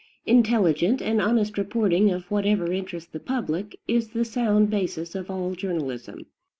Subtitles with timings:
[0.25, 5.53] Intelligent and honest reporting of whatever interests the public is the sound basis of all
[5.53, 6.25] journalism.